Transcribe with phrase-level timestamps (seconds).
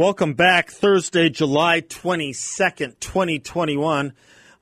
[0.00, 0.70] Welcome back.
[0.70, 4.14] Thursday, July 22nd, 2021.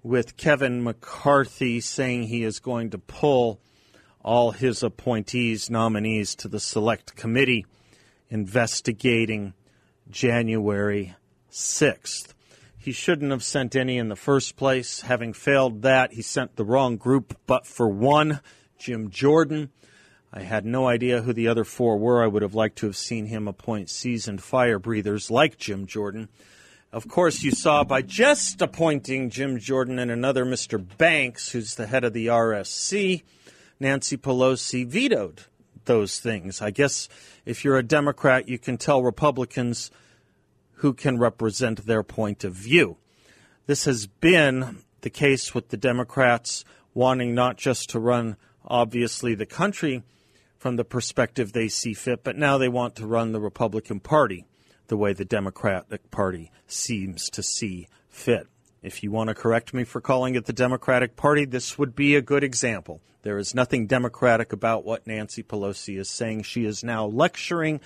[0.04, 3.60] with Kevin McCarthy saying he is going to pull
[4.22, 7.66] all his appointees, nominees to the select committee
[8.30, 9.54] investigating
[10.10, 11.14] January
[11.50, 12.34] 6th.
[12.78, 15.02] He shouldn't have sent any in the first place.
[15.02, 18.40] Having failed that, he sent the wrong group, but for one,
[18.78, 19.70] Jim Jordan.
[20.32, 22.22] I had no idea who the other four were.
[22.22, 26.28] I would have liked to have seen him appoint seasoned fire breathers like Jim Jordan.
[26.92, 30.82] Of course, you saw by just appointing Jim Jordan and another Mr.
[30.96, 33.22] Banks, who's the head of the RSC,
[33.80, 35.42] Nancy Pelosi vetoed
[35.88, 36.62] those things.
[36.62, 37.08] I guess
[37.44, 39.90] if you're a Democrat, you can tell Republicans
[40.74, 42.98] who can represent their point of view.
[43.66, 49.46] This has been the case with the Democrats wanting not just to run, obviously, the
[49.46, 50.04] country
[50.56, 54.44] from the perspective they see fit, but now they want to run the Republican Party
[54.88, 58.46] the way the Democratic Party seems to see fit.
[58.82, 62.14] If you want to correct me for calling it the Democratic Party, this would be
[62.14, 63.00] a good example.
[63.22, 66.44] There is nothing democratic about what Nancy Pelosi is saying.
[66.44, 67.80] She is now lecturing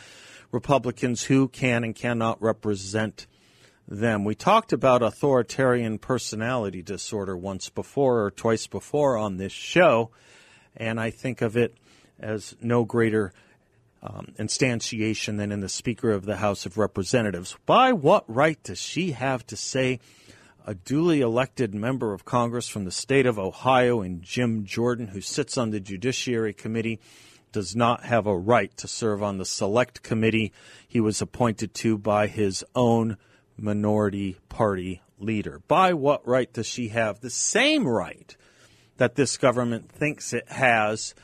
[0.51, 3.27] Republicans who can and cannot represent
[3.89, 4.25] them.
[4.25, 10.11] We talked about authoritarian personality disorder once before or twice before on this show,
[10.77, 11.75] and I think of it
[12.21, 13.33] as no greater
[14.03, 17.57] um, instantiation than in the Speaker of the House of Representatives.
[17.65, 20.01] By what right does she have to say
[20.67, 25.21] a duly elected member of Congress from the state of Ohio and Jim Jordan, who
[25.21, 27.01] sits on the Judiciary Committee,
[27.53, 30.53] does not have a right to serve on the select committee
[30.89, 33.17] he was appointed to by his own
[33.57, 35.61] minority party leader.
[35.69, 38.35] By what right does she have the same right
[38.97, 41.15] that this government thinks it has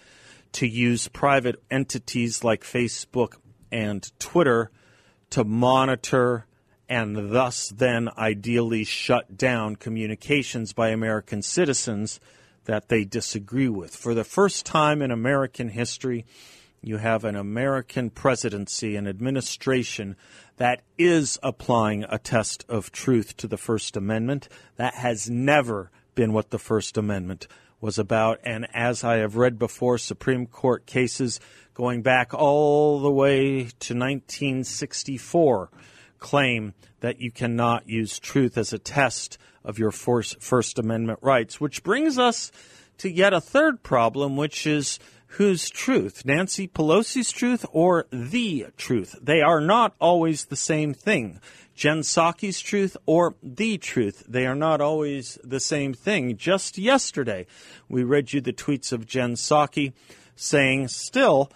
[0.53, 3.35] to use private entities like Facebook
[3.71, 4.71] and Twitter
[5.31, 6.47] to monitor
[6.89, 12.21] and thus then ideally shut down communications by American citizens
[12.65, 13.95] that they disagree with.
[13.95, 16.25] For the first time in American history,
[16.81, 20.17] you have an American presidency, an administration
[20.57, 24.49] that is applying a test of truth to the First Amendment.
[24.77, 27.49] That has never been what the First Amendment
[27.81, 28.41] was about.
[28.45, 31.41] And as I have read before, Supreme Court cases
[31.75, 35.71] going back all the way to 1964
[36.19, 41.83] claim that you cannot use truth as a test of your First Amendment rights, which
[41.83, 42.51] brings us
[42.99, 44.99] to yet a third problem, which is
[45.33, 46.25] whose truth?
[46.25, 49.15] Nancy Pelosi's truth or the truth?
[49.21, 51.41] They are not always the same thing.
[51.75, 54.25] Jen Psaki's truth or the truth.
[54.29, 56.37] They are not always the same thing.
[56.37, 57.47] Just yesterday,
[57.89, 59.93] we read you the tweets of Jen Psaki
[60.35, 61.53] saying still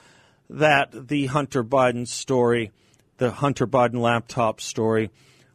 [0.48, 2.70] that the Hunter Biden story
[3.22, 5.12] the Hunter Biden laptop story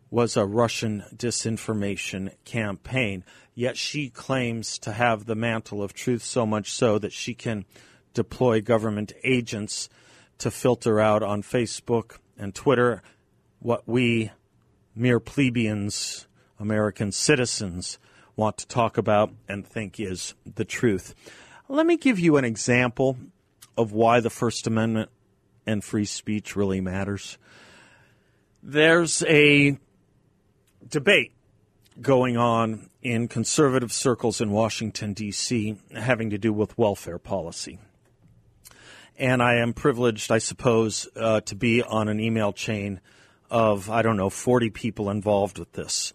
[0.10, 3.26] was a Russian disinformation campaign.
[3.56, 7.66] Yet she claims to have the mantle of truth so much so that she can
[8.14, 9.90] deploy government agents
[10.38, 13.02] to filter out on Facebook and Twitter
[13.60, 14.32] what we,
[14.96, 16.26] mere plebeians,
[16.58, 18.00] American citizens,
[18.38, 21.14] want to talk about and think is the truth.
[21.68, 23.18] Let me give you an example
[23.78, 25.10] of why the First Amendment
[25.68, 27.38] and free speech really matters.
[28.64, 29.78] There's a
[30.88, 31.34] debate
[32.02, 37.80] going on in conservative circles in Washington, D.C., having to do with welfare policy.
[39.18, 43.02] And I am privileged, I suppose, uh, to be on an email chain
[43.50, 46.14] of, I don't know, 40 people involved with this.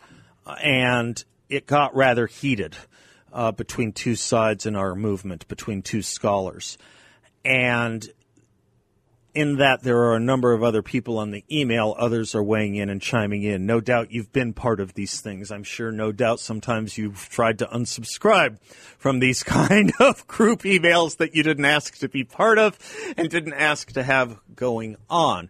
[0.62, 2.76] And it got rather heated
[3.32, 6.78] uh, between two sides in our movement, between two scholars.
[7.44, 8.08] And
[9.34, 12.76] in that there are a number of other people on the email, others are weighing
[12.76, 13.64] in and chiming in.
[13.64, 15.50] No doubt you've been part of these things.
[15.50, 18.60] I'm sure, no doubt, sometimes you've tried to unsubscribe
[18.98, 22.78] from these kind of group emails that you didn't ask to be part of
[23.16, 25.48] and didn't ask to have going on.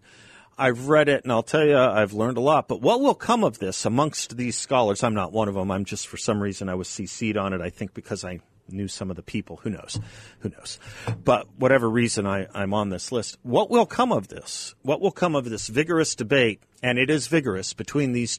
[0.56, 2.68] I've read it, and I'll tell you, I've learned a lot.
[2.68, 5.02] But what will come of this amongst these scholars?
[5.02, 5.70] I'm not one of them.
[5.70, 7.60] I'm just, for some reason, I was CC'd on it.
[7.60, 9.58] I think because I knew some of the people.
[9.58, 9.98] Who knows?
[10.40, 10.78] Who knows?
[11.22, 14.74] But whatever reason I, I'm on this list, what will come of this?
[14.82, 16.62] What will come of this vigorous debate?
[16.82, 18.38] And it is vigorous between these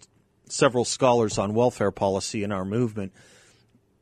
[0.50, 3.14] several scholars on welfare policy in our movement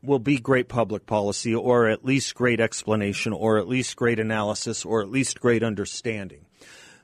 [0.04, 4.84] will be great public policy or at least great explanation or at least great analysis
[4.84, 6.46] or at least great understanding.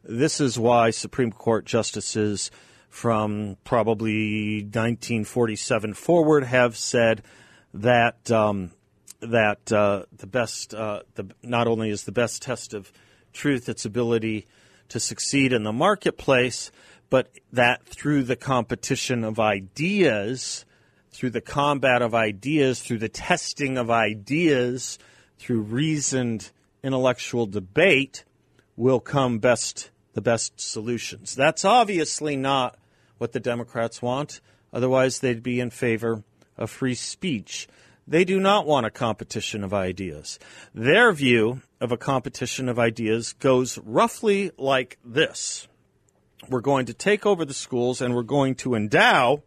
[0.04, 2.50] This is why Supreme Court justices
[2.90, 7.22] from probably 1947 forward have said
[7.74, 8.72] that um,
[9.20, 12.92] that uh, the best uh, the, not only is the best test of
[13.34, 14.46] truth its ability
[14.90, 16.72] to succeed in the marketplace,
[17.10, 20.66] but that through the competition of ideas
[21.18, 25.00] through the combat of ideas, through the testing of ideas,
[25.40, 26.52] through reasoned
[26.84, 28.24] intellectual debate,
[28.76, 31.36] will come best the best solutions.
[31.36, 32.78] That's obviously not
[33.18, 34.42] what the Democrats want.
[34.72, 36.24] Otherwise, they'd be in favor
[36.56, 37.68] of free speech.
[38.08, 40.40] They do not want a competition of ideas.
[40.74, 45.68] Their view of a competition of ideas goes roughly like this.
[46.50, 49.44] We're going to take over the schools and we're going to endow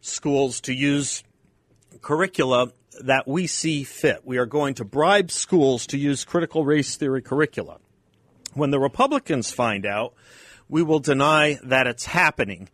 [0.00, 1.22] schools to use
[2.02, 2.72] curricula
[3.04, 4.22] that we see fit.
[4.24, 7.78] We are going to bribe schools to use critical race theory curricula.
[8.54, 10.14] When the Republicans find out,
[10.68, 12.68] we will deny that it's happening.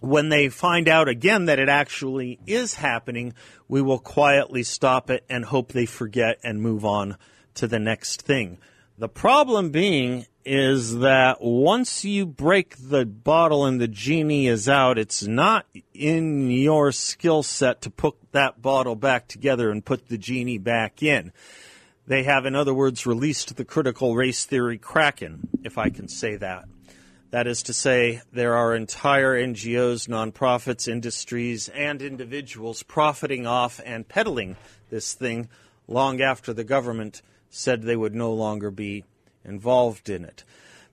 [0.00, 3.34] When they find out again that it actually is happening,
[3.66, 7.16] we will quietly stop it and hope they forget and move on
[7.54, 8.58] to the next thing.
[8.96, 14.98] The problem being is that once you break the bottle and the genie is out,
[14.98, 20.18] it's not in your skill set to put that bottle back together and put the
[20.18, 21.32] genie back in.
[22.06, 26.36] They have, in other words, released the critical race theory kraken, if I can say
[26.36, 26.64] that.
[27.30, 34.08] That is to say, there are entire NGOs, nonprofits, industries, and individuals profiting off and
[34.08, 34.56] peddling
[34.88, 35.48] this thing
[35.86, 37.20] long after the government
[37.50, 39.04] said they would no longer be
[39.44, 40.44] involved in it.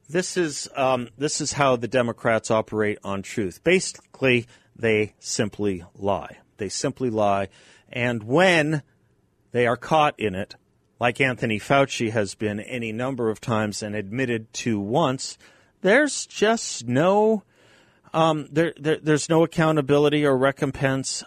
[0.10, 3.64] This is um, this is how the Democrats operate on truth.
[3.64, 4.46] Basically,
[4.76, 6.38] they simply lie.
[6.58, 7.48] They simply lie,
[7.90, 8.84] and when
[9.52, 10.56] they are caught in it,
[11.00, 15.38] like Anthony Fauci has been any number of times and admitted to once,
[15.86, 17.44] there's just no
[18.12, 21.24] um, there, there, there's no accountability or recompense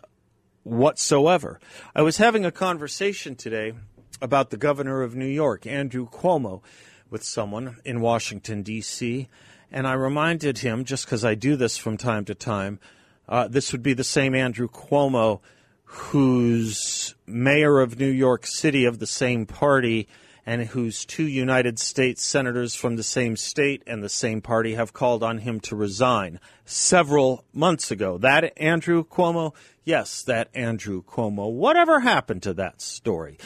[0.65, 1.61] whatsoever.
[1.95, 3.75] I was having a conversation today
[4.21, 6.63] about the governor of New York, Andrew Cuomo,
[7.09, 9.29] with someone in Washington, D.C.,
[9.71, 12.81] and I reminded him, just because I do this from time to time,
[13.29, 15.41] uh, this would be the same Andrew Cuomo
[15.85, 20.09] who's mayor of New York City of the same party
[20.49, 24.95] and whose two United States senators from the same state and the same party have
[24.95, 28.17] called on him to resign several months ago.
[28.17, 29.55] That Andrew Cuomo?
[29.85, 31.53] Yes, that Andrew Cuomo.
[31.53, 33.37] Whatever happened to that story?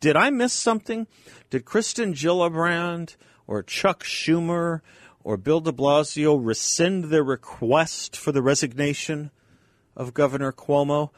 [0.00, 1.06] Did I miss something?
[1.50, 3.16] Did Kirsten Gillibrand
[3.46, 4.80] or Chuck Schumer
[5.22, 9.30] or Bill de Blasio rescind their request for the resignation
[9.94, 11.10] of Governor Cuomo?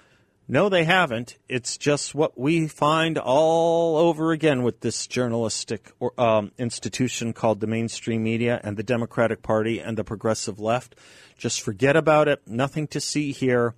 [0.50, 1.36] No, they haven't.
[1.46, 7.60] It's just what we find all over again with this journalistic or, um, institution called
[7.60, 10.96] the mainstream media and the Democratic Party and the progressive left.
[11.36, 12.40] Just forget about it.
[12.46, 13.74] Nothing to see here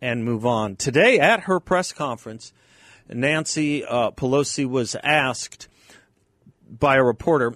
[0.00, 0.74] and move on.
[0.74, 2.52] Today at her press conference,
[3.08, 5.68] Nancy uh, Pelosi was asked
[6.68, 7.54] by a reporter,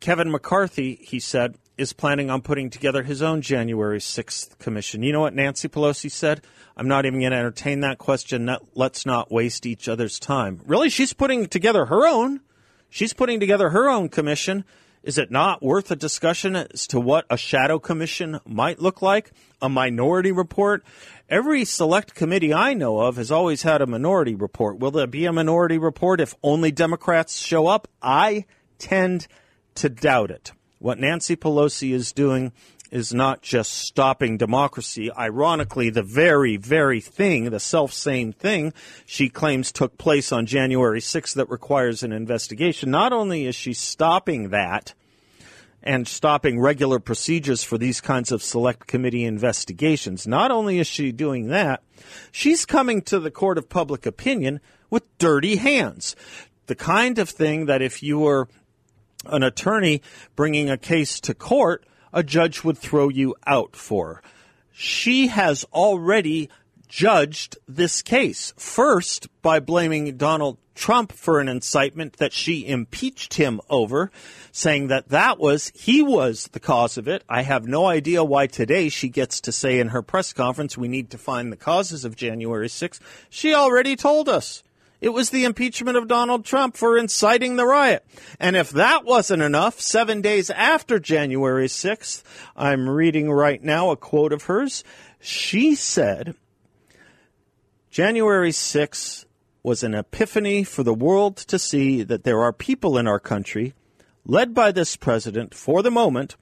[0.00, 5.02] Kevin McCarthy, he said, is planning on putting together his own January 6th commission.
[5.02, 6.42] You know what Nancy Pelosi said?
[6.76, 8.54] I'm not even going to entertain that question.
[8.74, 10.60] Let's not waste each other's time.
[10.66, 12.40] Really, she's putting together her own.
[12.90, 14.64] She's putting together her own commission.
[15.02, 19.32] Is it not worth a discussion as to what a shadow commission might look like?
[19.60, 20.84] A minority report?
[21.28, 24.78] Every select committee I know of has always had a minority report.
[24.78, 27.88] Will there be a minority report if only Democrats show up?
[28.00, 28.44] I
[28.78, 29.26] tend
[29.76, 30.52] to doubt it.
[30.82, 32.50] What Nancy Pelosi is doing
[32.90, 35.12] is not just stopping democracy.
[35.12, 38.72] Ironically, the very, very thing, the self same thing
[39.06, 42.90] she claims took place on January 6th that requires an investigation.
[42.90, 44.94] Not only is she stopping that,
[45.84, 50.26] and stopping regular procedures for these kinds of select committee investigations.
[50.26, 51.84] Not only is she doing that,
[52.32, 54.60] she's coming to the court of public opinion
[54.90, 56.16] with dirty hands.
[56.66, 58.48] The kind of thing that if you were
[59.26, 60.02] an attorney
[60.36, 64.22] bringing a case to court, a judge would throw you out for.
[64.72, 66.48] She has already
[66.88, 68.52] judged this case.
[68.56, 74.10] First, by blaming Donald Trump for an incitement that she impeached him over,
[74.52, 77.22] saying that that was, he was the cause of it.
[77.28, 80.88] I have no idea why today she gets to say in her press conference, we
[80.88, 83.00] need to find the causes of January 6th.
[83.30, 84.62] She already told us.
[85.02, 88.06] It was the impeachment of Donald Trump for inciting the riot.
[88.38, 92.22] And if that wasn't enough, seven days after January 6th,
[92.54, 94.84] I'm reading right now a quote of hers.
[95.18, 96.36] She said,
[97.90, 99.24] January 6th
[99.64, 103.74] was an epiphany for the world to see that there are people in our country,
[104.24, 106.36] led by this president for the moment,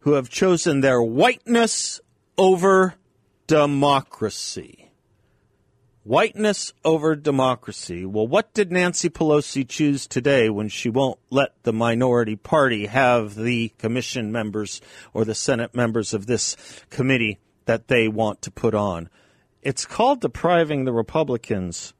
[0.00, 2.02] who have chosen their whiteness
[2.36, 2.96] over
[3.46, 4.83] democracy.
[6.04, 8.04] Whiteness over democracy.
[8.04, 13.34] Well, what did Nancy Pelosi choose today when she won't let the minority party have
[13.34, 14.82] the commission members
[15.14, 16.56] or the Senate members of this
[16.90, 19.08] committee that they want to put on?
[19.62, 21.94] It's called depriving the Republicans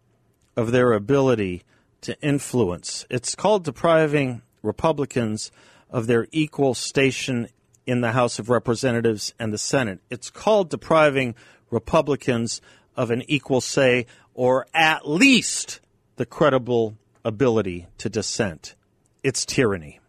[0.54, 1.62] of their ability
[2.02, 3.06] to influence.
[3.08, 5.50] It's called depriving Republicans
[5.88, 7.48] of their equal station
[7.86, 10.00] in the House of Representatives and the Senate.
[10.10, 11.34] It's called depriving
[11.70, 12.60] Republicans
[12.96, 15.80] of an equal say or at least
[16.16, 18.74] the credible ability to dissent.
[19.22, 20.00] It's tyranny.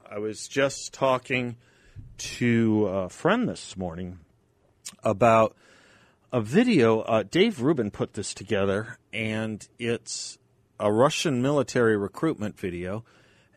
[0.08, 1.56] I was just talking
[2.18, 4.20] to a friend this morning
[5.02, 5.56] about
[6.32, 7.00] a video.
[7.00, 10.38] Uh, Dave Rubin put this together, and it's
[10.78, 13.04] a Russian military recruitment video,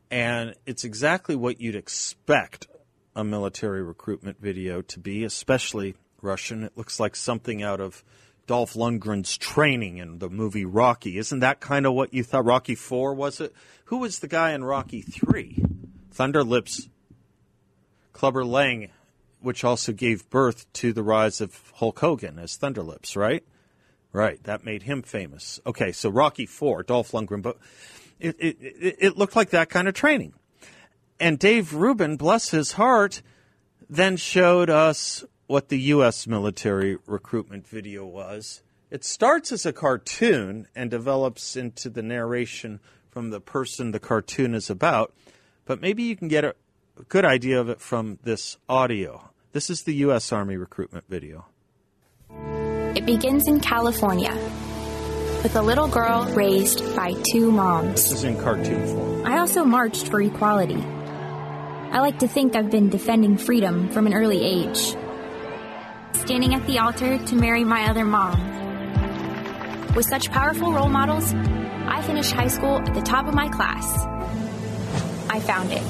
[0.09, 2.67] and it's exactly what you'd expect
[3.15, 6.63] a military recruitment video to be, especially Russian.
[6.63, 8.03] It looks like something out of
[8.45, 11.17] Dolph Lundgren's training in the movie Rocky.
[11.17, 12.45] Isn't that kind of what you thought?
[12.45, 13.53] Rocky Four was it?
[13.85, 15.63] Who was the guy in Rocky Three?
[16.11, 16.89] Thunder Lips,
[18.11, 18.89] Clubber Lang,
[19.39, 23.43] which also gave birth to the rise of Hulk Hogan as Thunder Lips, right?
[24.11, 25.59] Right, that made him famous.
[25.65, 27.57] Okay, so Rocky Four, Dolph Lundgren, but
[28.19, 28.57] it, it,
[28.99, 30.33] it looked like that kind of training.
[31.19, 33.21] And Dave Rubin, bless his heart,
[33.89, 36.25] then showed us what the U.S.
[36.25, 38.63] military recruitment video was.
[38.89, 42.79] It starts as a cartoon and develops into the narration
[43.11, 45.13] from the person the cartoon is about,
[45.65, 46.55] but maybe you can get a
[47.07, 49.29] good idea of it from this audio.
[49.51, 50.31] This is the U.S.
[50.31, 51.45] Army recruitment video.
[52.95, 54.33] It begins in California
[55.43, 58.09] with a little girl raised by two moms.
[58.09, 59.23] This is in cartoon form.
[59.23, 60.81] I also marched for equality.
[60.81, 64.95] I like to think I've been defending freedom from an early age.
[66.23, 68.39] Standing at the altar to marry my other mom.
[69.93, 74.05] With such powerful role models, I finished high school at the top of my class.
[75.29, 75.83] I found it.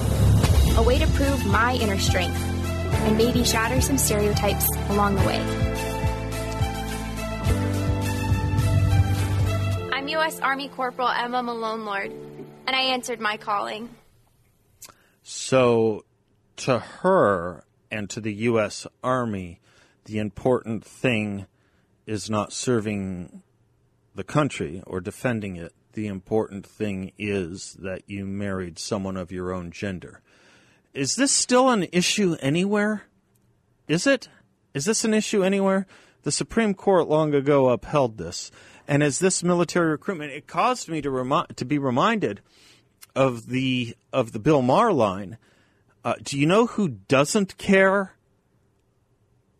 [0.75, 5.39] A way to prove my inner strength and maybe shatter some stereotypes along the way.
[9.91, 10.39] I'm U.S.
[10.39, 12.11] Army Corporal Emma Malonelord,
[12.65, 13.87] and I answered my calling.
[15.21, 16.05] So,
[16.57, 18.87] to her and to the U.S.
[19.03, 19.59] Army,
[20.05, 21.45] the important thing
[22.05, 23.41] is not serving
[24.15, 25.73] the country or defending it.
[25.93, 30.21] The important thing is that you married someone of your own gender.
[30.93, 33.03] Is this still an issue anywhere?
[33.87, 34.29] Is it?
[34.73, 35.87] Is this an issue anywhere?
[36.23, 38.51] The Supreme Court long ago upheld this.
[38.87, 42.41] And as this military recruitment, it caused me to, remi- to be reminded
[43.15, 45.37] of the of the Bill Maher line
[46.03, 48.15] Uh, do you know who doesn't care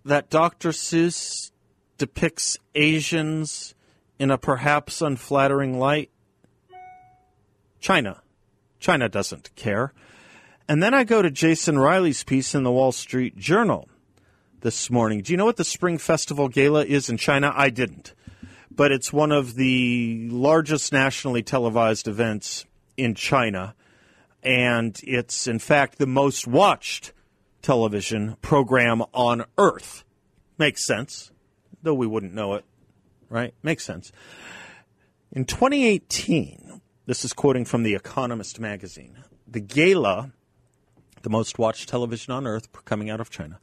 [0.05, 0.69] that Dr.
[0.69, 1.51] Seuss
[1.97, 3.75] depicts Asians
[4.19, 6.09] in a perhaps unflattering light?
[7.79, 8.21] China.
[8.79, 9.93] China doesn't care.
[10.67, 13.89] And then I go to Jason Riley's piece in the Wall Street Journal
[14.61, 15.21] this morning.
[15.21, 17.53] Do you know what the Spring Festival Gala is in China?
[17.55, 18.13] I didn't.
[18.71, 22.65] But it's one of the largest nationally televised events
[22.97, 23.75] in China.
[24.41, 27.13] And it's, in fact, the most watched
[27.63, 30.03] television program on earth.
[30.59, 31.31] Makes sense,
[31.81, 32.65] though we wouldn't know it,
[33.29, 33.55] right?
[33.63, 34.11] Makes sense.
[35.31, 40.31] In 2018, this is quoting from The Economist magazine, the gala,
[41.23, 43.59] the most watched television on earth coming out of China,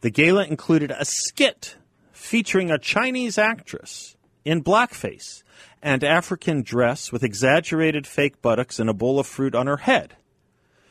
[0.00, 1.76] the gala included a skit
[2.12, 5.42] featuring a Chinese actress in blackface
[5.82, 10.16] and African dress with exaggerated fake buttocks and a bowl of fruit on her head.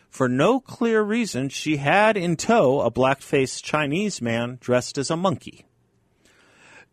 [0.10, 5.18] For no clear reason, she had in tow a black-faced Chinese man dressed as a
[5.18, 5.66] monkey.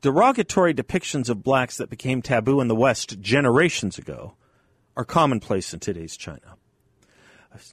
[0.03, 4.35] Derogatory depictions of blacks that became taboo in the West generations ago
[4.97, 6.57] are commonplace in today's China.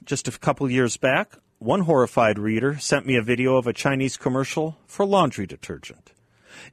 [0.04, 4.16] Just a couple years back, one horrified reader sent me a video of a Chinese
[4.16, 6.12] commercial for laundry detergent.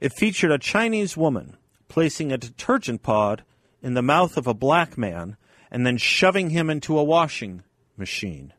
[0.00, 1.56] It featured a Chinese woman
[1.88, 3.44] placing a detergent pod
[3.82, 5.36] in the mouth of a black man
[5.70, 7.62] and then shoving him into a washing
[7.96, 8.52] machine.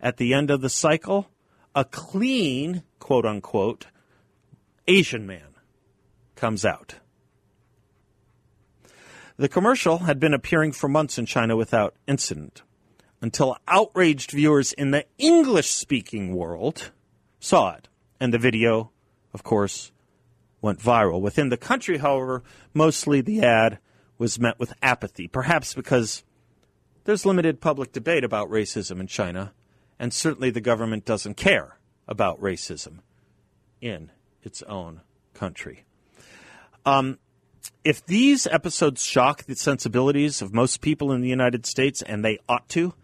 [0.00, 1.30] At the end of the cycle,
[1.74, 3.86] a clean, quote unquote,
[4.88, 5.54] Asian man
[6.34, 6.96] comes out.
[9.36, 12.62] The commercial had been appearing for months in China without incident
[13.22, 16.90] until outraged viewers in the English speaking world
[17.38, 17.88] saw it.
[18.18, 18.90] And the video,
[19.32, 19.92] of course,
[20.60, 21.20] went viral.
[21.20, 22.42] Within the country, however,
[22.74, 23.78] mostly the ad
[24.18, 26.22] was met with apathy, perhaps because
[27.04, 29.54] there's limited public debate about racism in China,
[30.00, 31.76] and certainly the government doesn't care
[32.08, 33.00] about racism
[33.82, 34.10] in
[34.42, 35.02] its own
[35.34, 35.84] country.
[36.86, 37.18] Um,
[37.84, 42.38] if these episodes shock the sensibilities of most people in the United States, and they
[42.48, 42.94] ought to,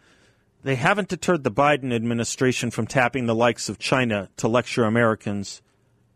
[0.65, 5.61] they haven't deterred the Biden administration from tapping the likes of China to lecture Americans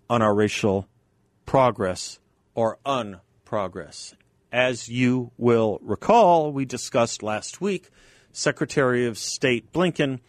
[0.09, 0.88] on our racial
[1.44, 2.18] progress
[2.54, 4.14] or unprogress.
[4.50, 7.90] As you will recall, we discussed last week,
[8.33, 10.20] Secretary of State Blinken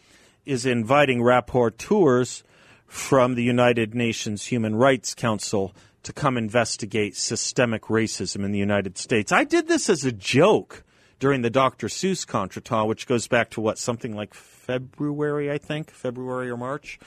[0.46, 2.44] is inviting rapporteurs
[2.86, 5.74] from the United Nations Human Rights Council
[6.04, 9.32] to come investigate systemic racism in the United States.
[9.32, 10.84] I did this as a joke
[11.20, 11.88] during the Dr.
[11.88, 17.00] Seuss contretemps, which goes back to what, something like February, I think, February or March.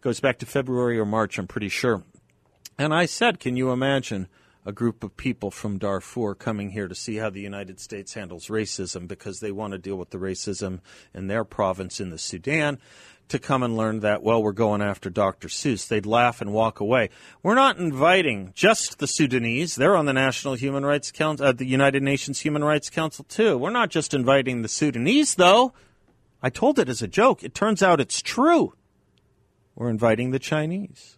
[0.00, 2.02] Goes back to February or March, I'm pretty sure.
[2.78, 4.28] And I said, can you imagine
[4.70, 8.46] a group of people from Darfur coming here to see how the United States handles
[8.46, 10.78] racism because they want to deal with the racism
[11.12, 12.78] in their province in the Sudan?
[13.28, 15.46] to come and learn that, well, we're going after Dr.
[15.46, 15.86] Seuss.
[15.86, 17.10] They'd laugh and walk away.
[17.44, 19.76] We're not inviting just the Sudanese.
[19.76, 23.56] They're on the National Human Rights Council, uh, the United Nations Human Rights Council, too.
[23.56, 25.72] We're not just inviting the Sudanese, though.
[26.42, 27.44] I told it as a joke.
[27.44, 28.74] It turns out it's true.
[29.76, 31.16] We're inviting the Chinese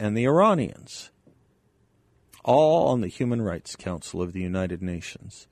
[0.00, 1.09] and the Iranians,
[2.44, 5.46] all on the Human Rights Council of the United Nations.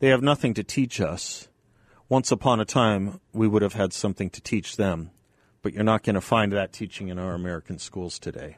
[0.00, 1.48] They have nothing to teach us
[2.08, 5.10] once upon a time, we would have had something to teach them,
[5.60, 8.56] but you're not going to find that teaching in our American schools today.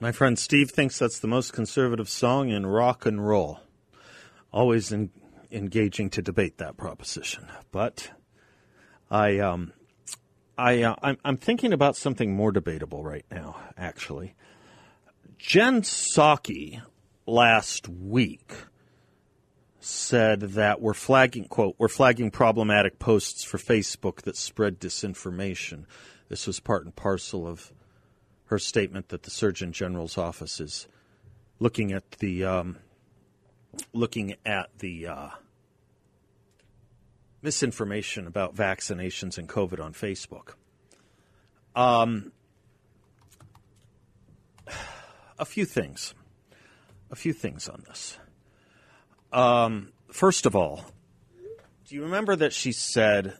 [0.00, 3.60] My friend Steve thinks that's the most conservative song in rock and roll.
[4.52, 5.10] Always in,
[5.52, 7.46] engaging to debate that proposition.
[7.70, 8.10] But
[9.14, 9.72] I, um,
[10.58, 13.60] I uh, I'm, I'm thinking about something more debatable right now.
[13.78, 14.34] Actually,
[15.38, 16.82] Jen Psaki
[17.24, 18.52] last week
[19.78, 25.84] said that we're flagging quote we're flagging problematic posts for Facebook that spread disinformation.
[26.28, 27.72] This was part and parcel of
[28.46, 30.88] her statement that the Surgeon General's office is
[31.60, 32.78] looking at the um,
[33.92, 35.28] looking at the uh,
[37.44, 40.54] misinformation about vaccinations and COVID on Facebook.
[41.76, 42.32] Um,
[45.38, 46.14] a few things.
[47.10, 48.16] A few things on this.
[49.30, 50.86] Um, first of all,
[51.86, 53.34] do you remember that she said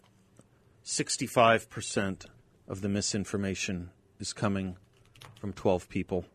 [0.85, 2.27] 65%
[2.69, 3.90] of the misinformation
[4.21, 4.77] is coming
[5.40, 6.21] from 12 people?
[6.21, 6.27] Do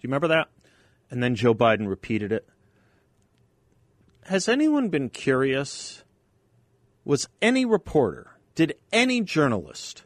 [0.00, 0.48] you remember that?
[1.12, 2.48] And then Joe Biden repeated it.
[4.24, 6.02] Has anyone been curious
[7.08, 10.04] was any reporter, did any journalist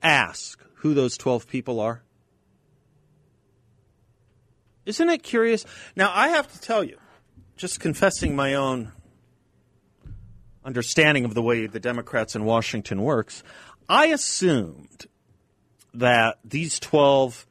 [0.00, 2.04] ask who those 12 people are?
[4.86, 5.66] Isn't it curious?
[5.96, 6.98] Now, I have to tell you,
[7.56, 8.92] just confessing my own
[10.64, 13.42] understanding of the way the Democrats in Washington works,
[13.88, 15.06] I assumed
[15.92, 17.44] that these 12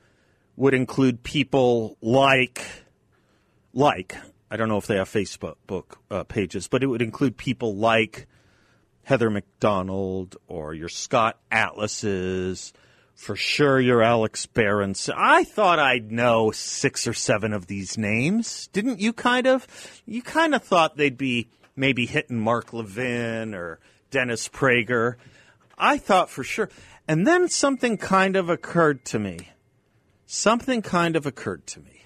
[0.55, 2.65] would include people like
[3.73, 4.15] like
[4.49, 8.25] I don't know if they have Facebook uh, pages, but it would include people like
[9.09, 12.73] Heather Mac Donald or your Scott Atlases,
[13.15, 15.15] for sure your Alex Berenson.
[15.17, 18.67] I thought I'd know six or seven of these names.
[18.67, 19.65] Didn't you kind of?
[20.05, 23.79] You kind of thought they'd be maybe hitting Mark Levin or
[24.11, 25.15] Dennis Prager.
[25.75, 26.69] I thought for sure.
[27.07, 29.39] And then something kind of occurred to me.
[30.27, 32.03] Something kind of occurred to me.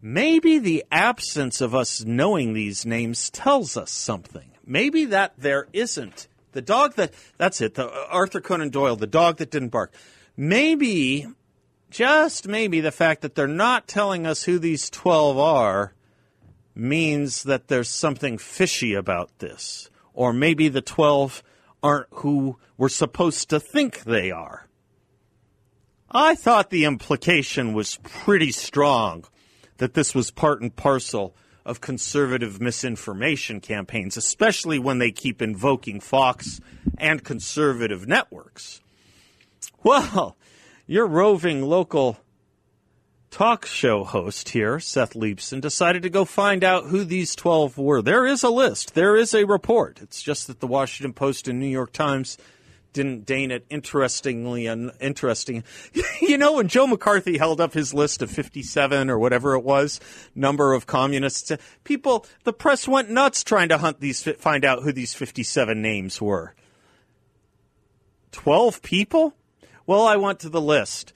[0.00, 4.52] Maybe the absence of us knowing these names tells us something.
[4.66, 6.26] Maybe that there isn't.
[6.52, 9.94] The dog that, that's it, the uh, Arthur Conan Doyle, the dog that didn't bark.
[10.36, 11.26] Maybe,
[11.90, 15.94] just maybe, the fact that they're not telling us who these 12 are
[16.74, 19.88] means that there's something fishy about this.
[20.12, 21.42] Or maybe the 12
[21.82, 24.66] aren't who we're supposed to think they are.
[26.10, 29.24] I thought the implication was pretty strong
[29.78, 31.34] that this was part and parcel
[31.66, 36.60] of conservative misinformation campaigns, especially when they keep invoking Fox
[36.96, 38.80] and conservative networks.
[39.82, 40.36] Well,
[40.86, 42.18] your roving local
[43.32, 48.00] talk show host here, Seth Leibsohn, decided to go find out who these 12 were.
[48.00, 50.00] There is a list, there is a report.
[50.00, 52.38] It's just that the Washington Post and New York Times
[52.96, 55.62] didn't deign it interestingly and interesting.
[56.20, 60.00] you know, when Joe McCarthy held up his list of 57 or whatever it was,
[60.34, 61.52] number of communists,
[61.84, 66.20] people, the press went nuts trying to hunt these, find out who these 57 names
[66.20, 66.54] were.
[68.32, 69.34] 12 people?
[69.86, 71.12] Well, I went to the list.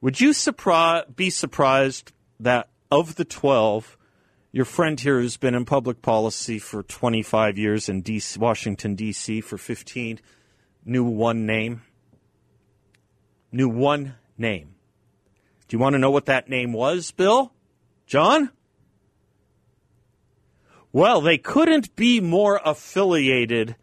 [0.00, 3.96] Would you surpri- be surprised that of the 12,
[4.50, 9.40] your friend here who's been in public policy for 25 years in DC, Washington, D.C.
[9.40, 10.18] for 15,
[10.84, 11.82] knew one name?
[13.52, 14.74] Knew one name.
[15.68, 17.52] Do you want to know what that name was, Bill?
[18.06, 18.50] John?
[20.92, 23.76] Well, they couldn't be more affiliated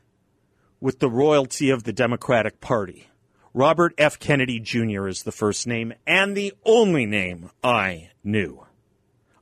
[0.82, 3.08] with the royalty of the Democratic Party.
[3.54, 4.20] Robert F.
[4.20, 5.08] Kennedy Jr.
[5.08, 8.68] is the first name and the only name I knew.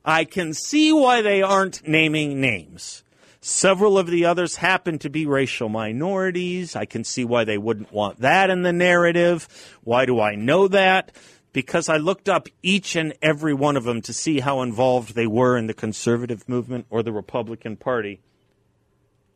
[0.04, 3.02] I can see why they aren't naming names.
[3.48, 6.74] Several of the others happen to be racial minorities.
[6.74, 9.46] I can see why they wouldn't want that in the narrative.
[9.84, 11.12] Why do I know that?
[11.52, 15.28] Because I looked up each and every one of them to see how involved they
[15.28, 18.20] were in the conservative movement or the Republican Party.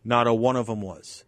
[0.04, 1.22] Not a one of them was.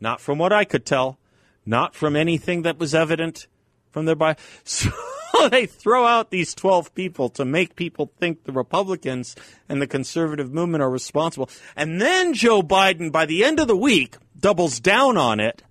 [0.00, 1.18] Not from what I could tell.
[1.66, 3.46] Not from anything that was evident
[3.90, 4.36] from their bio.
[5.50, 9.36] they throw out these 12 people to make people think the Republicans
[9.68, 11.48] and the conservative movement are responsible.
[11.76, 15.62] And then Joe Biden, by the end of the week, doubles down on it.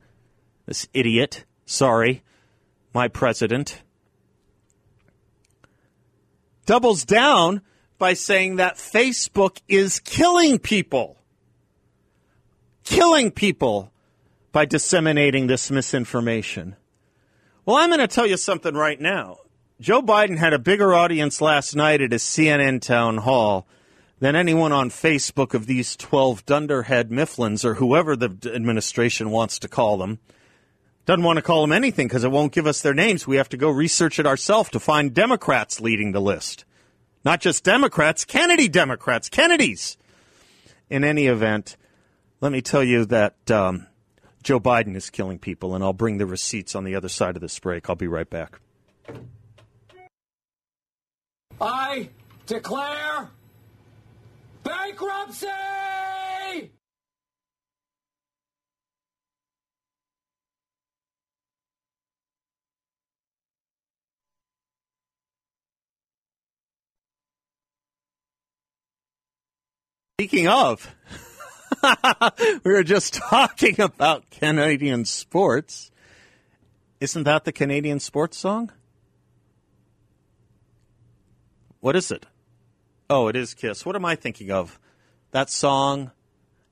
[0.65, 2.23] This idiot, sorry,
[2.93, 3.81] my president,
[6.65, 7.61] doubles down
[7.97, 11.17] by saying that Facebook is killing people.
[12.83, 13.91] Killing people
[14.51, 16.75] by disseminating this misinformation.
[17.65, 19.37] Well, I'm going to tell you something right now.
[19.81, 23.67] Joe Biden had a bigger audience last night at his CNN town hall
[24.19, 29.67] than anyone on Facebook of these 12 dunderhead mifflins or whoever the administration wants to
[29.67, 30.19] call them.
[31.07, 33.25] Doesn't want to call them anything because it won't give us their names.
[33.25, 36.63] We have to go research it ourselves to find Democrats leading the list.
[37.25, 39.97] Not just Democrats, Kennedy Democrats, Kennedys.
[40.91, 41.75] In any event,
[42.39, 43.87] let me tell you that um,
[44.43, 47.41] Joe Biden is killing people, and I'll bring the receipts on the other side of
[47.41, 47.89] this break.
[47.89, 48.59] I'll be right back.
[51.61, 52.09] I
[52.47, 53.29] declare
[54.63, 55.47] bankruptcy!
[70.17, 70.95] Speaking of,
[72.63, 75.91] we were just talking about Canadian sports.
[76.99, 78.71] Isn't that the Canadian sports song?
[81.81, 82.25] What is it?
[83.09, 83.85] Oh, it is Kiss.
[83.85, 84.79] What am I thinking of?
[85.31, 86.11] That song?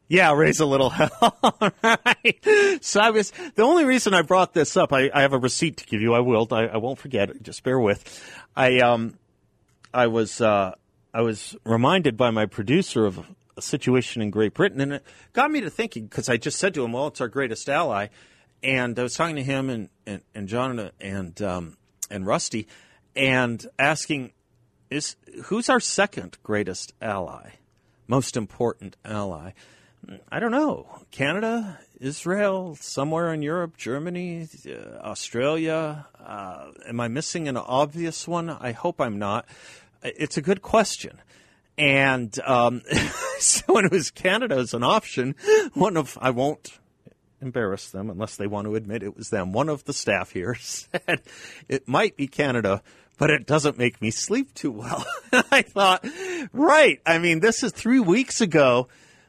[0.07, 1.37] Yeah, raise a little hell.
[1.83, 2.79] right.
[2.81, 4.93] So I was the only reason I brought this up.
[4.93, 6.13] I, I have a receipt to give you.
[6.13, 6.47] I will.
[6.51, 7.43] I, I, won't forget.
[7.43, 8.23] Just bear with.
[8.55, 9.19] I um,
[9.93, 10.73] I was uh,
[11.13, 13.19] I was reminded by my producer of
[13.55, 16.73] a situation in Great Britain, and it got me to thinking because I just said
[16.73, 18.07] to him, "Well, it's our greatest ally,"
[18.63, 21.77] and I was talking to him and and, and John and um,
[22.09, 22.67] and Rusty,
[23.15, 24.31] and asking
[24.89, 27.51] is who's our second greatest ally,
[28.07, 29.51] most important ally?
[30.31, 30.87] I don't know.
[31.11, 36.07] Canada, Israel, somewhere in Europe, Germany, uh, Australia.
[36.19, 38.49] Uh, am I missing an obvious one?
[38.49, 39.45] I hope I'm not.
[40.01, 41.19] It's a good question.
[41.77, 42.81] And um,
[43.39, 45.35] so when it was Canada as an option,
[45.73, 46.79] one of, I won't
[47.41, 49.51] embarrass them unless they want to admit it was them.
[49.53, 51.21] One of the staff here said
[51.67, 52.81] it might be Canada,
[53.17, 55.05] but it doesn't make me sleep too well.
[55.51, 56.05] I thought,
[56.53, 57.01] right.
[57.05, 58.87] I mean, this is three weeks ago.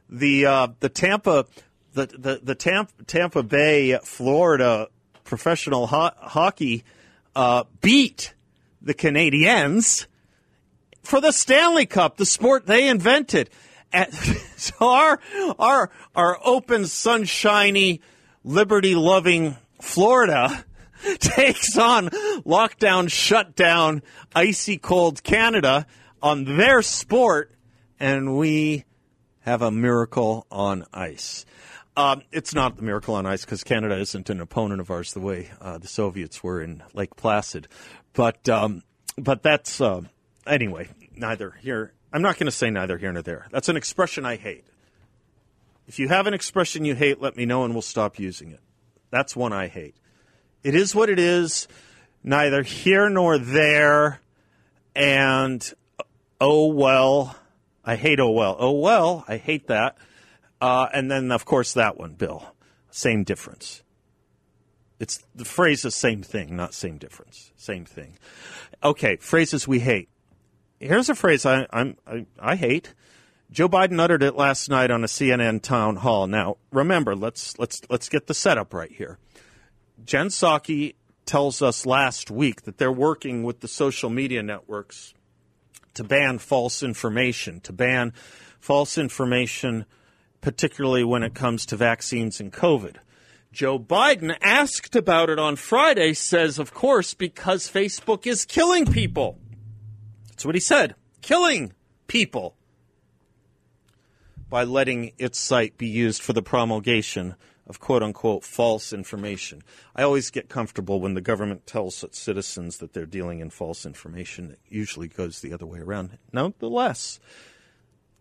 [0.09, 1.47] The uh, the Tampa
[1.93, 4.89] the the, the Tampa, Tampa Bay, Florida
[5.25, 6.85] professional ho- hockey
[7.37, 8.35] uh, beat
[8.83, 10.07] the Canadiens
[11.03, 13.51] for the Stanley Cup, the sport they invented.
[13.93, 14.13] And
[14.57, 15.21] so our
[15.59, 18.01] our our open, sunshiny,
[18.45, 20.65] liberty loving Florida
[21.19, 24.03] takes on lockdown, shutdown,
[24.35, 25.87] icy cold Canada
[26.23, 27.53] on their sport,
[27.99, 28.85] and we
[29.41, 31.47] have a miracle on ice.
[31.97, 35.21] Um, it's not the miracle on ice because Canada isn't an opponent of ours the
[35.21, 37.69] way uh, the Soviets were in Lake Placid,
[38.13, 38.83] but um,
[39.19, 40.03] but that's uh,
[40.47, 40.89] anyway.
[41.17, 41.93] Neither here.
[42.13, 43.47] I'm not going to say neither here nor there.
[43.51, 44.65] That's an expression I hate.
[45.87, 48.61] If you have an expression you hate, let me know and we'll stop using it.
[49.11, 49.97] That's one I hate.
[50.63, 51.67] It is what it is,
[52.23, 54.21] neither here nor there,
[54.95, 55.73] and
[56.41, 57.37] oh well.
[57.85, 58.57] I hate oh well.
[58.59, 59.97] Oh well, I hate that.
[60.61, 62.55] Uh, and then, of course, that one, Bill.
[62.91, 63.83] Same difference.
[64.99, 67.53] It's the phrase is same thing, not same difference.
[67.57, 68.19] Same thing.
[68.85, 70.11] Okay, phrases we hate.
[70.81, 72.95] Here's a phrase I, I'm, I, I hate.
[73.51, 76.27] Joe Biden uttered it last night on a CNN town hall.
[76.27, 79.19] Now, remember, let's let's let's get the setup right here.
[80.05, 80.95] Jen Psaki
[81.27, 85.15] tells us last week that they're working with the social media networks
[85.95, 88.13] to ban false information, to ban
[88.59, 89.85] false information
[90.41, 92.97] particularly when it comes to vaccines and COVID.
[93.53, 99.39] Joe Biden asked about it on Friday, says, of course, because Facebook is killing people.
[100.41, 101.75] That's what he said killing
[102.07, 102.57] people
[104.49, 107.35] by letting its site be used for the promulgation
[107.67, 109.61] of quote unquote false information.
[109.95, 113.85] I always get comfortable when the government tells its citizens that they're dealing in false
[113.85, 114.53] information.
[114.53, 116.17] It usually goes the other way around.
[116.33, 117.21] Nonetheless,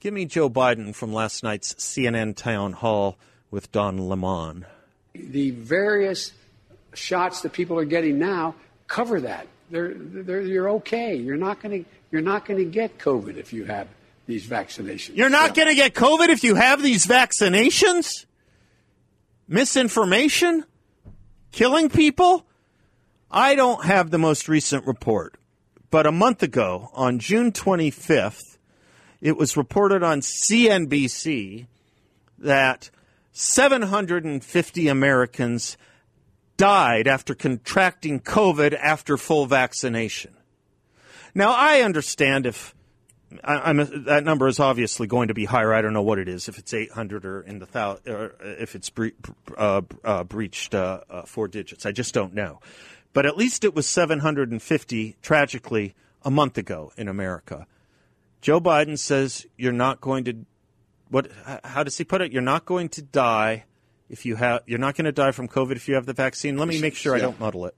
[0.01, 3.17] Give me Joe Biden from last night's CNN town hall
[3.49, 4.65] with Don Lemon.
[5.13, 6.33] The various
[6.93, 8.55] shots that people are getting now
[8.87, 9.47] cover that.
[9.71, 11.15] They're, they're, you're okay.
[11.15, 13.87] You're not going to you're not going to get COVID if you have
[14.25, 15.15] these vaccinations.
[15.15, 18.25] You're not going to get COVID if you have these vaccinations?
[19.47, 20.65] Misinformation?
[21.51, 22.45] Killing people?
[23.31, 25.35] I don't have the most recent report,
[25.91, 28.57] but a month ago, on June 25th,
[29.21, 31.67] it was reported on CNBC
[32.39, 32.89] that
[33.33, 35.77] 750 Americans
[36.57, 40.33] died after contracting COVID after full vaccination.
[41.33, 42.75] Now, I understand if
[43.43, 45.73] I, that number is obviously going to be higher.
[45.73, 48.75] I don't know what it is, if it's 800 or in the thou, or if
[48.75, 49.09] it's bre-
[49.55, 51.85] uh, uh, breached uh, uh, four digits.
[51.85, 52.59] I just don't know.
[53.13, 57.67] But at least it was 750, tragically, a month ago in America.
[58.41, 60.45] Joe Biden says you're not going to
[61.09, 61.29] what
[61.63, 62.31] how does he put it?
[62.31, 63.65] You're not going to die
[64.09, 66.57] if you have you're not going to die from COVID if you have the vaccine.
[66.57, 67.23] Let me make sure yeah.
[67.23, 67.75] I don't muddle it.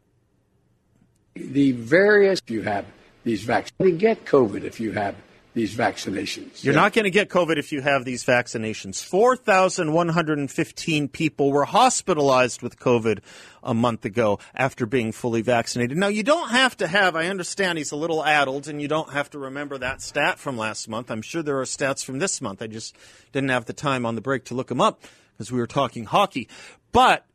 [1.35, 2.85] The various you have
[3.23, 3.75] these vaccines.
[3.79, 5.15] You get COVID if you have
[5.53, 6.63] these vaccinations.
[6.63, 6.79] You're yeah.
[6.79, 9.03] not going to get COVID if you have these vaccinations.
[9.03, 13.19] 4,115 people were hospitalized with COVID
[13.61, 15.97] a month ago after being fully vaccinated.
[15.97, 19.11] Now, you don't have to have, I understand he's a little addled, and you don't
[19.11, 21.11] have to remember that stat from last month.
[21.11, 22.61] I'm sure there are stats from this month.
[22.61, 22.95] I just
[23.33, 25.03] didn't have the time on the break to look them up
[25.33, 26.47] because we were talking hockey.
[26.93, 27.25] But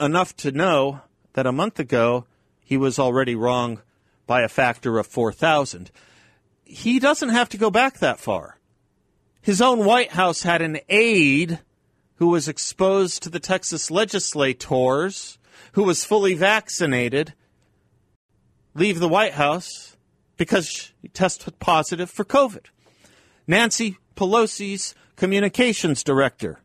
[0.00, 1.02] enough to know
[1.34, 2.26] that a month ago
[2.64, 3.82] he was already wrong
[4.30, 5.90] by a factor of 4,000
[6.70, 8.56] he doesn't have to go back that far.
[9.42, 11.58] His own White House had an aide
[12.14, 15.36] who was exposed to the Texas legislators,
[15.72, 17.34] who was fully vaccinated,
[18.72, 19.96] leave the White House
[20.36, 22.66] because he tested positive for COVID.
[23.48, 26.60] Nancy Pelosi's communications director,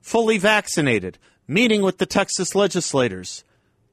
[0.00, 3.44] fully vaccinated, meeting with the Texas legislators,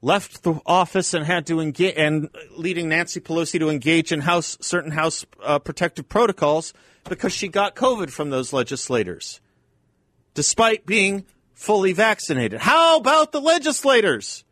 [0.01, 4.57] left the office and had to engage, and leading Nancy Pelosi to engage in house
[4.61, 6.73] certain house uh, protective protocols
[7.07, 9.41] because she got COVID from those legislators,
[10.33, 12.61] despite being fully vaccinated.
[12.61, 14.43] How about the legislators?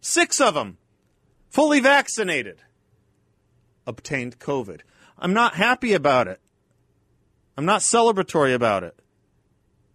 [0.00, 0.78] Six of them,
[1.48, 2.58] fully vaccinated,
[3.86, 4.80] obtained COVID.
[5.18, 6.40] I'm not happy about it.
[7.56, 8.94] I'm not celebratory about it.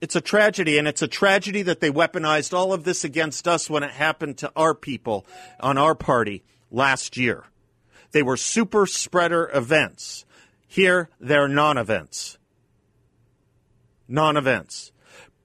[0.03, 3.69] It's a tragedy, and it's a tragedy that they weaponized all of this against us
[3.69, 5.25] when it happened to our people
[5.61, 7.45] on our party last year.
[8.11, 10.25] They were super spreader events.
[10.67, 12.37] Here, they're non events.
[14.09, 14.91] Non events.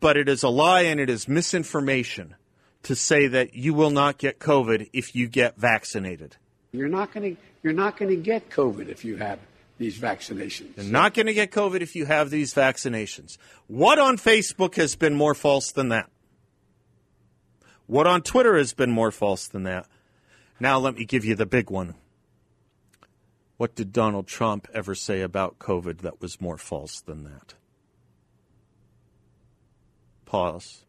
[0.00, 2.34] But it is a lie and it is misinformation
[2.82, 6.34] to say that you will not get COVID if you get vaccinated.
[6.72, 9.38] You're not going to you're not going to get COVID if you have
[9.78, 10.76] these vaccinations.
[10.76, 13.38] You're not going to get COVID if you have these vaccinations.
[13.66, 16.10] What on Facebook has been more false than that?
[17.86, 19.86] What on Twitter has been more false than that?
[20.60, 21.94] Now let me give you the big one.
[23.56, 27.54] What did Donald Trump ever say about COVID that was more false than that?
[30.26, 30.84] Pause.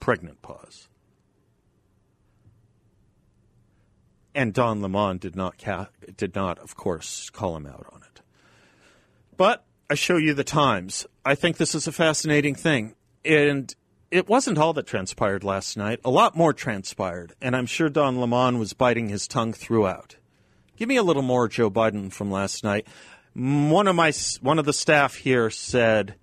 [0.00, 0.88] Pregnant pause.
[4.34, 8.22] And Don Lemon did not ca- did not, of course, call him out on it.
[9.36, 11.06] But I show you the times.
[11.24, 13.74] I think this is a fascinating thing, and
[14.10, 16.00] it wasn't all that transpired last night.
[16.04, 20.16] A lot more transpired, and I'm sure Don Lemon was biting his tongue throughout.
[20.76, 22.86] Give me a little more Joe Biden from last night.
[23.34, 26.14] One of my one of the staff here said,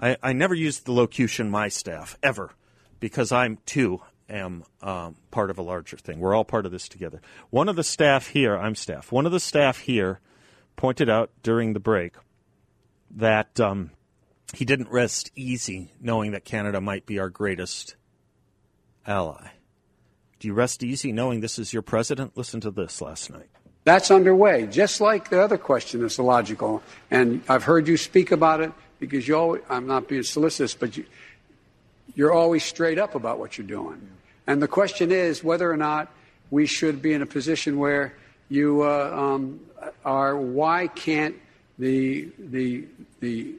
[0.00, 2.52] I, I never used the locution "my staff" ever
[3.00, 6.18] because I'm too am um, part of a larger thing.
[6.20, 7.20] We're all part of this together.
[7.50, 10.20] One of the staff here, I'm staff, one of the staff here
[10.76, 12.14] pointed out during the break
[13.10, 13.90] that um,
[14.54, 17.96] he didn't rest easy knowing that Canada might be our greatest
[19.06, 19.48] ally.
[20.38, 22.36] Do you rest easy knowing this is your president?
[22.36, 23.48] Listen to this last night.
[23.84, 26.82] That's underway, just like the other question is illogical.
[27.10, 30.96] And I've heard you speak about it because you always, I'm not being solicitous, but
[30.96, 31.06] you,
[32.14, 34.00] you're always straight up about what you're doing.
[34.48, 36.10] And the question is whether or not
[36.50, 38.14] we should be in a position where
[38.48, 39.60] you uh, um,
[40.04, 40.36] are.
[40.36, 41.36] Why can't
[41.78, 42.86] the the
[43.20, 43.54] the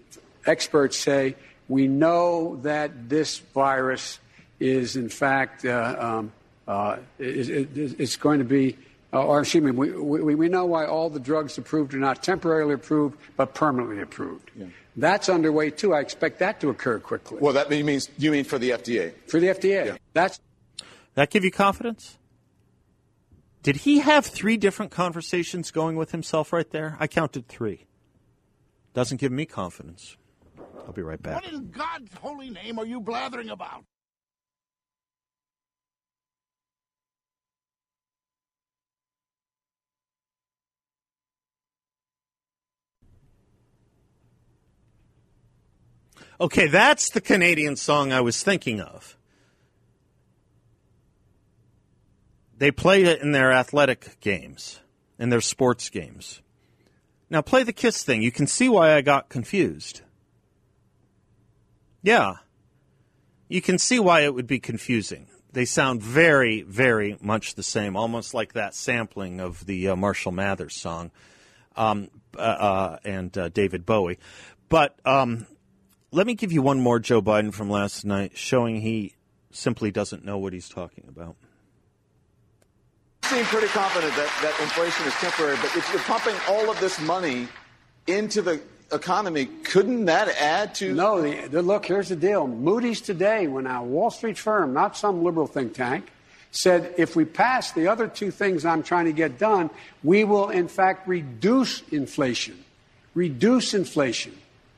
[0.47, 1.35] experts say
[1.67, 4.19] we know that this virus
[4.59, 6.31] is in fact uh, um,
[6.67, 8.75] uh, is, it's going to be.
[9.11, 12.21] Uh, or excuse me, we, we, we, know why all the drugs approved are not
[12.21, 14.51] temporarily approved, but permanently approved.
[14.55, 14.67] Yeah.
[14.97, 15.95] That's underway too.
[15.95, 17.39] I expect that to occur quickly.
[17.41, 19.13] Well, that means you mean for the FDA?
[19.25, 19.85] For the FDA.
[19.87, 19.97] Yeah.
[20.13, 20.39] That's
[21.19, 22.17] that give you confidence?
[23.61, 26.95] Did he have three different conversations going with himself right there?
[26.97, 27.87] I counted three.
[28.93, 30.15] Doesn't give me confidence.
[30.85, 31.43] I'll be right back.
[31.43, 33.83] What in God's holy name are you blathering about?
[46.39, 49.18] Okay, that's the Canadian song I was thinking of.
[52.59, 54.81] They play it in their athletic games,
[55.17, 56.41] in their sports games.
[57.29, 58.21] Now, play the kiss thing.
[58.21, 60.01] You can see why I got confused.
[62.03, 62.35] Yeah.
[63.47, 65.27] You can see why it would be confusing.
[65.53, 70.33] They sound very, very much the same, almost like that sampling of the uh, Marshall
[70.33, 71.11] Mathers song
[71.77, 74.19] um, uh, uh, and uh, David Bowie.
[74.67, 75.47] But um,
[76.11, 79.15] let me give you one more Joe Biden from last night, showing he
[79.49, 81.37] simply doesn't know what he's talking about
[83.29, 86.99] seem pretty confident that, that inflation is temporary, but if you're pumping all of this
[87.01, 87.47] money
[88.07, 88.59] into the
[88.91, 90.95] economy, couldn't that add to?
[90.95, 92.47] No, the, the, look, here's the deal.
[92.47, 96.11] Moody's today, when a Wall Street firm, not some liberal think tank,
[96.49, 99.69] said if we pass the other two things I'm trying to get done,
[100.03, 102.57] we will in fact reduce inflation.
[103.13, 104.35] Reduce inflation.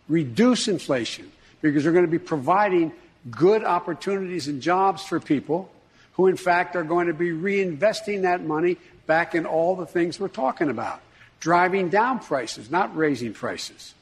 [0.09, 1.31] Reduce inflation.
[1.61, 2.91] Because we're going to be providing
[3.29, 5.71] good opportunities and jobs for people
[6.21, 10.19] who, in fact, are going to be reinvesting that money back in all the things
[10.19, 11.01] we're talking about,
[11.39, 13.95] driving down prices, not raising prices.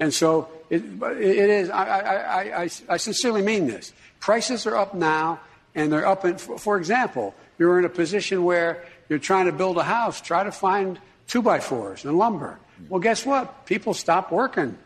[0.00, 3.92] And so it, it is, I, I, I, I, sincerely mean this.
[4.18, 5.38] Prices are up now,
[5.76, 9.78] and they're up in, for example, you're in a position where you're trying to build
[9.78, 12.58] a house, try to find two by fours and lumber.
[12.88, 13.64] Well, guess what?
[13.64, 14.76] People stop working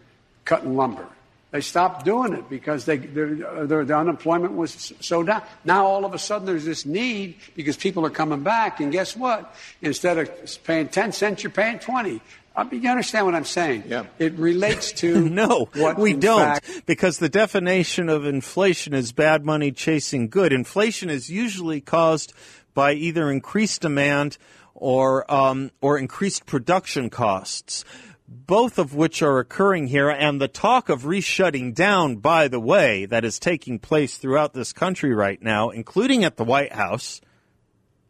[0.44, 1.08] cutting lumber.
[1.54, 5.40] They stopped doing it because they, the unemployment was so down.
[5.64, 9.16] Now all of a sudden there's this need because people are coming back, and guess
[9.16, 9.54] what?
[9.80, 12.20] Instead of paying 10 cents, you're paying 20.
[12.56, 13.84] Uh, you understand what I'm saying?
[13.86, 14.06] Yeah.
[14.18, 19.70] It relates to no, we don't, fact, because the definition of inflation is bad money
[19.70, 20.52] chasing good.
[20.52, 22.32] Inflation is usually caused
[22.74, 24.38] by either increased demand
[24.74, 27.84] or um, or increased production costs
[28.26, 33.04] both of which are occurring here, and the talk of reshutting down, by the way,
[33.06, 37.20] that is taking place throughout this country right now, including at the White House,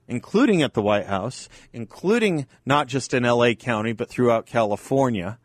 [0.07, 5.39] including at the White House, including not just in LA County, but throughout California.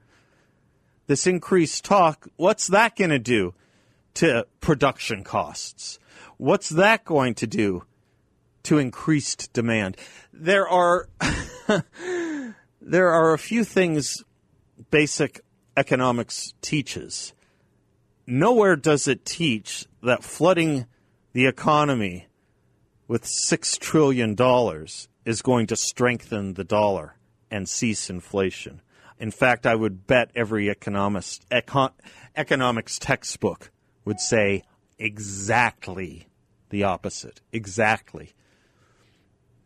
[1.07, 3.55] This increased talk, what's that going to do
[4.15, 5.97] to production costs?
[6.37, 7.83] What's that going to do
[8.63, 9.97] to increased demand?
[10.31, 11.09] There are
[12.81, 14.23] there are a few things
[14.91, 15.41] basic
[15.75, 17.33] economics teaches.
[18.27, 20.85] Nowhere does it teach that flooding
[21.33, 22.27] the economy
[23.07, 24.35] with $6 trillion
[25.25, 27.15] is going to strengthen the dollar
[27.49, 28.81] and cease inflation.
[29.19, 31.91] In fact, I would bet every economist, econ,
[32.35, 33.71] economics textbook
[34.05, 34.63] would say
[34.97, 36.27] exactly
[36.69, 37.41] the opposite.
[37.51, 38.33] Exactly.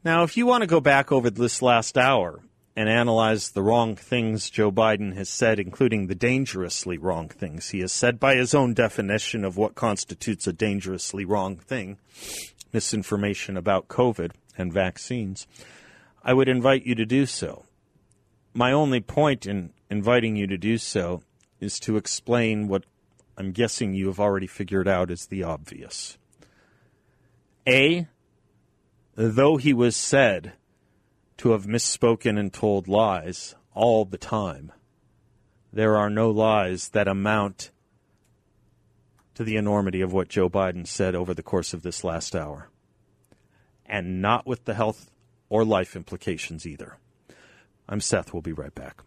[0.03, 2.42] Now, if you want to go back over this last hour
[2.75, 7.81] and analyze the wrong things Joe Biden has said, including the dangerously wrong things he
[7.81, 11.97] has said by his own definition of what constitutes a dangerously wrong thing,
[12.71, 15.47] misinformation about COVID and vaccines,
[16.23, 17.65] I would invite you to do so.
[18.53, 21.21] My only point in inviting you to do so
[21.59, 22.85] is to explain what
[23.37, 26.17] I'm guessing you have already figured out is the obvious.
[27.67, 28.07] A,
[29.15, 30.53] though he was said
[31.37, 34.71] to have misspoken and told lies all the time,
[35.71, 37.71] there are no lies that amount
[39.33, 42.69] to the enormity of what Joe Biden said over the course of this last hour.
[43.85, 45.09] And not with the health
[45.49, 46.97] or life implications either.
[47.89, 48.33] I'm Seth.
[48.33, 49.01] We'll be right back.